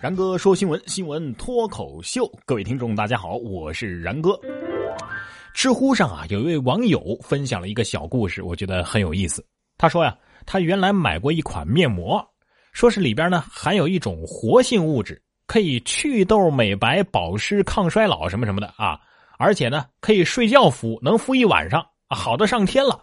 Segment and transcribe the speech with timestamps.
[0.00, 2.30] 然哥说新闻，新闻脱口秀。
[2.46, 4.38] 各位听众，大家好，我是然哥。
[5.52, 9.44] 知乎上啊，有一位网友分享了一个小故事，我觉得很有意思。
[9.76, 10.16] 他说呀，
[10.46, 12.24] 他原来买过一款面膜，
[12.70, 19.00] 说是里边呢含有一种活性物质，可以祛痘、美白、保湿、抗衰老什么什么的啊，
[19.36, 23.00] 而且呢可以睡觉敷，能敷一晚上，好的上天了。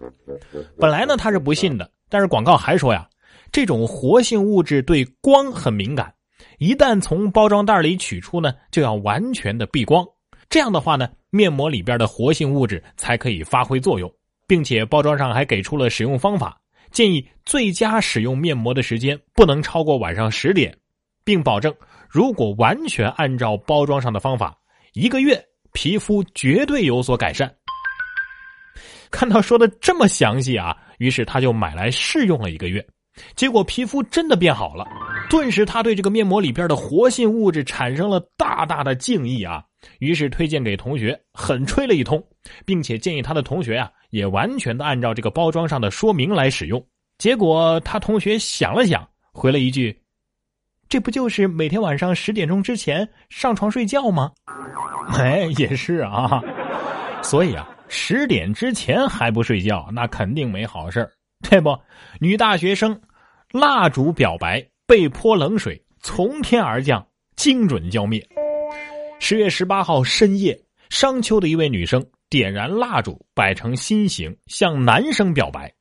[0.79, 3.05] 本来呢他是不信的，但是广告还说呀，
[3.51, 6.09] 这种活性物质对光很敏感。
[6.57, 10.05] 一旦从包装袋里取出呢，就要完全的避光。
[10.49, 14.11] 这样的话呢，面膜里边的活性物质才可以发挥作用，
[14.47, 16.59] 并且包装上还给出了使用方法，
[16.91, 20.77] 建议最佳使用面膜的时间不能超过晚上十点，
[21.23, 21.73] 并保证
[22.07, 24.55] 如果完全按照包装上的方法，
[24.93, 27.53] 一个月皮肤绝对有所改善。
[29.11, 32.85] 看到说的这么详细啊，于是他就买来试用了一个月，
[33.35, 34.85] 结果皮肤真的变好了。
[35.29, 39.63] 顿时，他对这个面膜里边的活性物质产生了大大的敬意啊！
[39.99, 42.23] 于是推荐给同学，狠吹了一通，
[42.65, 46.83] 并且建议他的同学啊，也完全的按照这个包装上的说明来使用。
[47.17, 49.99] 结果他同学想了想，回了一句
[50.87, 54.31] ：“这不就是每天晚上十点钟之前上床睡觉吗？”
[55.17, 56.41] 哎，也是啊。
[57.21, 61.07] 所以啊，十点之前还不睡觉，那肯定没好事
[61.49, 61.77] 对不？
[62.19, 62.99] 女大学生
[63.51, 64.65] 蜡烛表白。
[64.87, 67.05] 被泼冷水从天而降，
[67.35, 68.23] 精准浇灭。
[69.19, 70.55] 十月十八号深夜，
[70.89, 75.73] 商丘的一位女生点燃蜡烛，摆成心形，向男生表白。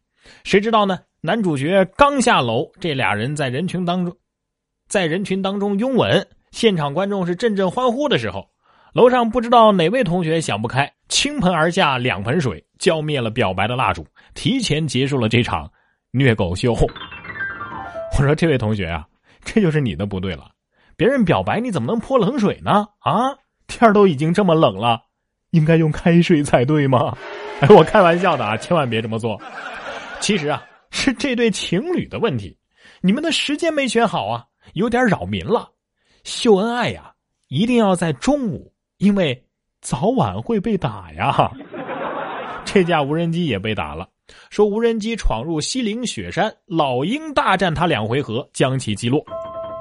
[0.45, 0.99] 谁知道呢？
[1.21, 4.17] 男主角刚下楼，这俩人在人群当中，
[4.89, 8.49] 在人群当中拥吻，现场观众是阵阵欢呼的时候，
[8.95, 15.71] 楼上不知道哪位同学想不开，倾盆而下两盆水，浇灭了表白的蜡烛，提前结束了这场
[16.11, 16.87] 虐狗秀后。
[18.17, 19.05] 我说这位同学啊，
[19.45, 20.51] 这就是你的不对了。
[20.97, 22.87] 别人表白你怎么能泼冷水呢？
[23.01, 23.35] 啊，
[23.67, 25.03] 天都已经这么冷了，
[25.51, 27.17] 应该用开水才对吗？
[27.61, 29.41] 哎，我开玩笑的啊，千万别这么做。
[30.21, 32.57] 其实啊，是这对情侣的问题，
[33.01, 35.69] 你们的时间没选好啊，有点扰民了。
[36.23, 37.13] 秀恩爱呀，
[37.49, 39.45] 一定要在中午，因为
[39.81, 41.51] 早晚会被打呀。
[42.65, 44.09] 这架无人机也被打了。
[44.51, 49.25] 说无人机闯入西岭雪山，老鹰大战他两回合，将其击落。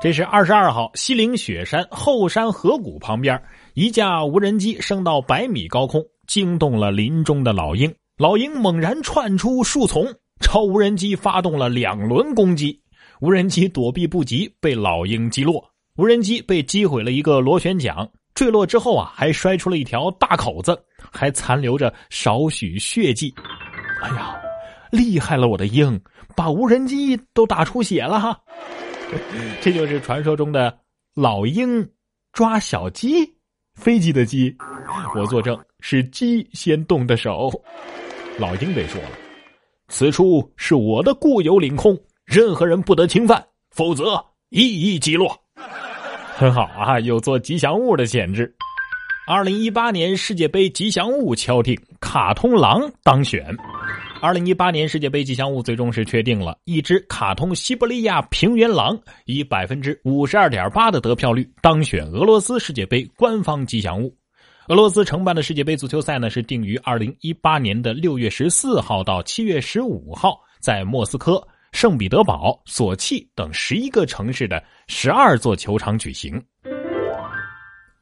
[0.02, 3.42] 这是二十二号，西岭雪山后山河谷旁边，
[3.74, 7.94] 一架无人机升到百米高空，惊动了林中的老鹰。
[8.18, 10.06] 老鹰猛然窜出树丛，
[10.42, 12.78] 朝无人机发动了两轮攻击。
[13.22, 15.64] 无人机躲避不及，被老鹰击落。
[15.96, 20.78] 无人机被击毁了一个螺旋桨，坠落之后啊，还摔出了一条大口子，
[21.12, 23.34] 还残留着少许血迹。
[24.04, 24.38] 哎呀，
[24.92, 25.48] 厉害了！
[25.48, 25.98] 我的鹰
[26.36, 28.38] 把无人机都打出血了哈，
[29.64, 30.78] 这就是传说中的
[31.16, 31.90] 老鹰
[32.34, 33.34] 抓小鸡，
[33.76, 34.54] 飞机的鸡。
[35.16, 37.50] 我作证，是鸡先动的手。
[38.38, 39.10] 老鹰得说了，
[39.88, 43.42] 此处是我的固有领空，任何人不得侵犯，
[43.72, 45.34] 否则一一击落。
[46.36, 48.54] 很好啊，有做吉祥物的潜质。
[49.26, 53.56] 二零一八年世界杯吉祥物敲定，卡通狼当选。
[54.22, 64.16] 二零一八年世界杯吉祥物最终是确定了，一只卡通西伯利亚平原狼以百分之五十二点八的得票率当选俄罗斯世界杯官方吉祥物。
[64.70, 76.42] 俄罗斯承办的世界杯足球赛呢是定于二零一八年的六月十四号到七月十五号，在莫斯科、圣彼得堡、索契等十一个城市的十二座球场举行。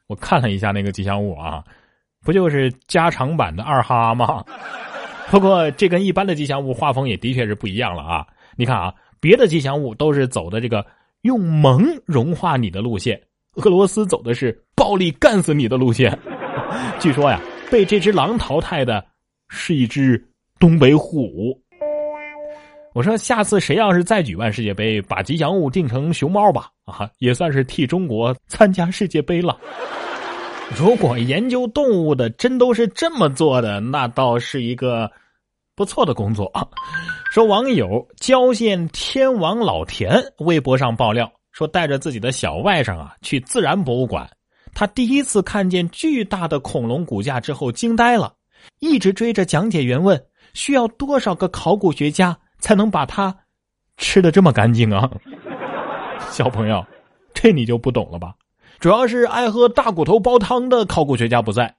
[0.06, 1.64] 我看了一下那个吉祥物啊，
[2.24, 4.44] 不就是加长版的二哈吗？
[5.30, 8.26] 不过，这跟一般的吉祥物画风也的确是不一样了啊！
[8.56, 10.84] 你看啊，别的吉祥物都是走的这个
[11.22, 13.20] 用萌融化你的路线，
[13.54, 16.16] 俄罗斯走的是暴力干死你的路线。
[17.00, 17.40] 据说呀，
[17.70, 19.02] 被这只狼淘汰的
[19.48, 20.22] 是一只
[20.58, 21.58] 东北虎。
[22.92, 29.56] 我说，下次谁要是再举办世界杯，把吉祥物定成熊猫吧，啊，也算是替中国参加世界杯了。
[30.76, 35.10] 如果研究动物的真都是这么做的，那倒是一个
[35.74, 36.66] 不错的工作啊。
[37.32, 44.28] 说网友郊县天王老田微博上爆料说，带着自己的小外甥啊去自然博物馆，
[44.74, 48.34] 他第一次看见巨大的恐龙骨架之后惊呆了，
[48.80, 50.22] 一直追着讲解员问，
[50.54, 53.34] 需要多少个考古学家才能把它
[53.96, 55.10] 吃的这么干净啊？
[56.30, 56.84] 小朋友，
[57.34, 58.34] 这你就不懂了吧？
[58.82, 61.72] 主要是爱喝大骨头煲汤的考古学家不在，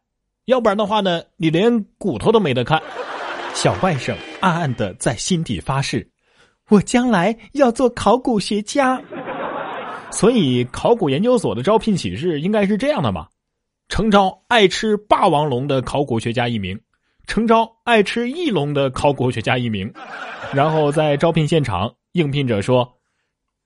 [0.46, 2.82] 要不然的话呢，你连骨头都没得看。
[3.54, 6.10] 小外甥暗暗的在心底发誓：
[6.70, 9.02] 我将来要做考古学家。
[10.12, 13.28] 所以考古研究所的招聘启事应该是这样的吧？
[13.90, 16.80] 诚招爱吃霸王龙的考古学家一名，
[17.28, 19.94] 诚招爱吃翼龙的考古学家一名。
[20.54, 22.90] 然后在招聘现场，应聘者说：“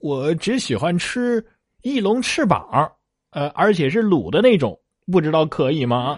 [0.01, 1.45] 我只喜欢吃
[1.84, 2.92] 翼龙翅膀，
[3.38, 4.75] 呃，而且是卤的那种，
[5.12, 6.18] 不知道可以吗？”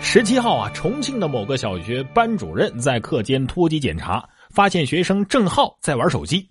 [0.00, 4.24] 十七号啊，重庆的某个小学班主任在课间突击检查，
[4.54, 6.48] 发现学生郑浩在玩手机，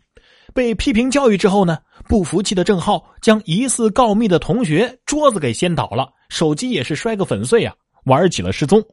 [0.54, 1.78] 被批评教育之后呢，
[2.10, 7.74] 不服气的郑浩将疑似告密的同学桌子给掀倒了，手机也是摔个粉碎啊，
[8.04, 8.84] 玩起了失踪。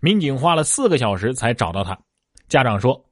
[0.00, 1.98] 民警花了四个小时才找到他。
[2.52, 3.02] 家长说：“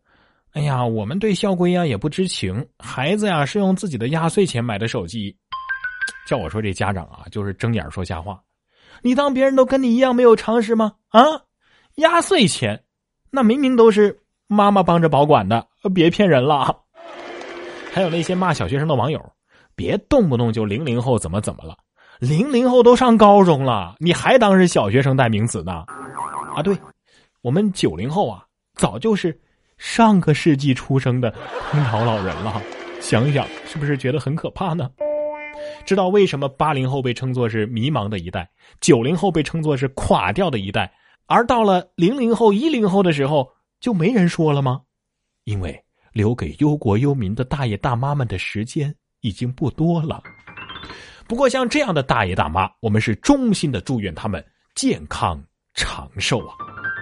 [0.52, 5.34] 哎呀，我们对校规啊也不知情，孩子呀是用自己的压岁钱买的手机。”
[6.28, 8.38] 叫我说这家长啊，就是睁眼说瞎话。
[9.00, 10.92] 你当别人都跟你一样没有常识吗？
[11.08, 11.22] 啊，
[11.94, 12.84] 压岁钱，
[13.30, 16.82] 那明明都是妈妈帮着保管的，别骗人了。
[17.90, 19.18] 还有那些骂小学生的网友，
[19.74, 21.74] 别动不动就零零后怎么怎么了，
[22.18, 25.86] 零零后都上高中了，你还当是小学生代名词呢？
[26.54, 26.76] 啊，对，
[27.40, 28.44] 我们九零后啊，
[28.80, 29.38] 早就是
[29.76, 31.30] 上个世纪出生的
[31.70, 32.62] 空巢老人了，
[32.98, 34.90] 想想是不是觉得很可怕呢？
[35.84, 38.48] 知道为什么八零后被称作是迷茫的一代，
[38.80, 40.90] 九零后被称作是垮掉的一代，
[41.26, 43.46] 而到了零零后、一零后的时候
[43.80, 44.80] 就没人说了吗？
[45.44, 45.78] 因为
[46.14, 50.22] 留给忧国忧民的大爷大妈们的时间已经不多了。
[51.28, 54.42] 不过像这样的大爷大妈，我们是衷心的祝愿他们
[54.74, 55.38] 健康
[55.74, 56.56] 长寿啊！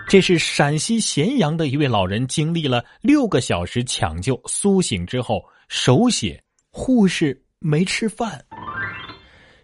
[0.08, 7.44] 这是陕西咸阳的一位老人经历了六个小时抢救苏醒之后手写护士。
[7.60, 8.40] 没吃饭。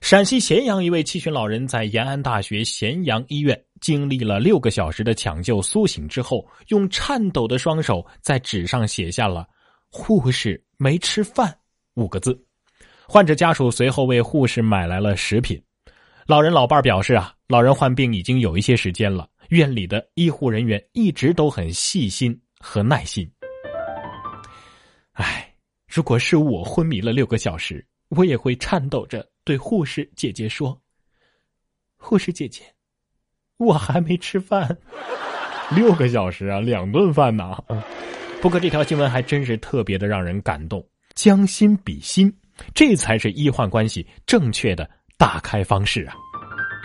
[0.01, 9.47] 陕西咸阳一位七旬老人在延安大学咸阳医院经历了六个小时的抢救苏醒之后，用颤抖的双手在纸上写下了
[9.89, 11.57] “护士没吃饭”
[11.95, 12.37] 五个字。
[13.07, 15.63] 患者家属随后为护士买来了食品。
[16.27, 23.31] 老人老伴表示啊，老人患病已经有一些时间了，院里的医护人员一直都很细心和耐心。
[25.13, 25.51] 唉。
[25.87, 30.77] 如果是我昏迷了六个小时，我也会颤抖着对护士姐姐说
[31.95, 32.65] ：“护士姐姐，
[33.59, 34.77] 我还没吃饭。
[35.71, 37.57] ”六个小时啊，两顿饭呢。
[38.43, 42.37] 不过这条新闻还真是特别的让人感动，将心比心，
[42.75, 46.17] 这才是医患关系正确的打开方式啊！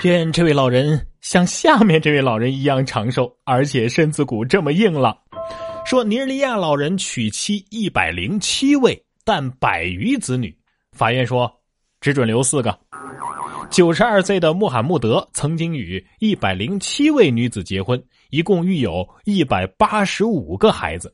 [0.07, 5.17] 愿这位老人像下面这位老人一样长寿，而且身子骨这么硬朗。
[5.85, 10.55] 说尼日利亚老人娶妻一百零七位，但百余子女。
[10.93, 11.51] 法院说
[11.99, 12.77] 只准留四个。
[13.69, 21.13] 九十二岁的穆罕默德曾经与一百零七位女子结婚，一共育有一百八十五个孩子。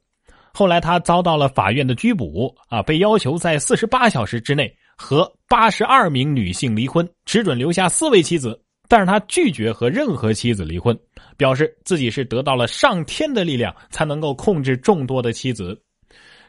[0.53, 8.61] 后来他遭到了法院的拘捕，啊，被要求在四十八小时之内和八十二名女性离婚，只准留下四位妻子。
[8.87, 10.97] 但是他拒绝和任何妻子离婚，
[11.37, 15.79] 表示自己是得到了上天的力量才能够控制众多的妻子，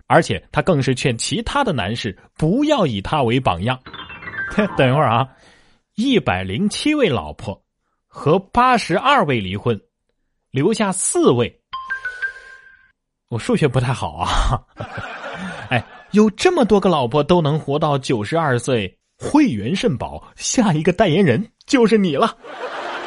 [0.07, 3.79] 而且他更是劝其他的男士不要以他为榜样。
[4.77, 5.29] 等一会儿啊，
[5.97, 7.61] 一百零七位老婆
[8.07, 9.79] 和八十二位离婚，
[10.51, 11.61] 留下四位，
[13.29, 14.63] 我数学不太好啊。
[15.69, 21.45] 哎，有这么多个老婆都能活到九十二岁，会员肾宝，下一个代言人。
[21.67, 22.37] 就是你了，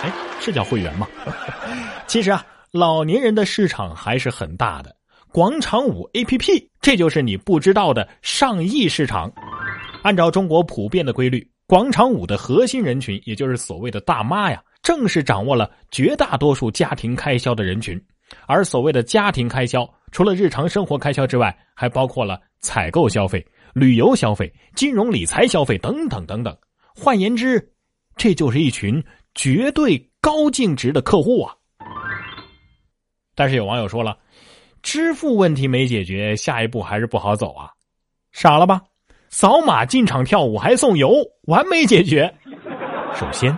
[0.01, 0.11] 哎，
[0.41, 1.07] 是叫会员吗？
[2.07, 4.95] 其实啊，老年人的市场还是很大的。
[5.31, 9.31] 广场舞 A P P，这就是你不知道的上亿市场。
[10.01, 18.01] 按照中国普遍的规律，广场舞的核心人群，也就是所谓的大妈呀，正是掌握了绝大多数家庭开销的人群。
[18.45, 26.55] 而所谓的家庭开销，除了日常生活开销之外，还包括了采购消费、旅游消费、金融理财消费等等等等。
[26.95, 27.71] 换言之，
[28.15, 29.03] 这就是一群
[29.35, 31.55] 绝对高净值的客户啊！
[33.35, 34.17] 但是有网友说了，
[34.81, 37.71] 支付问题没解决，下一步还是不好走啊！
[38.31, 38.81] 傻了吧？
[39.29, 42.33] 扫码进场跳舞还送油，完美解决。
[43.15, 43.57] 首先，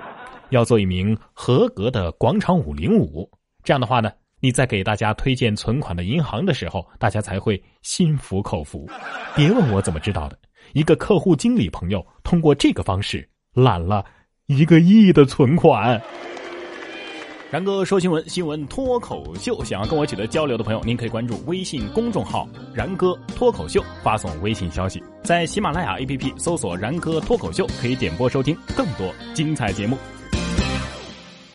[0.50, 3.30] 要做一名合格的广场舞领舞，
[3.64, 4.12] 这样的话呢，
[4.44, 8.90] 你在给大家推荐存款的银行的时候，大家才会心服口服。
[9.36, 10.38] 别问我怎么知道的，
[10.74, 14.04] 一个客户经理朋友通过这个方式揽了。
[14.48, 16.02] 一个亿的存款。
[17.52, 19.64] 然哥说新闻，新闻脱口秀。
[19.64, 29.98] 想要跟我取得交流的朋友，您可以关注微信公众号“然哥脱口秀”，发送微信消息，在喜马拉雅 APP 搜索“然哥脱口秀”，可以点播收听更多精彩节目。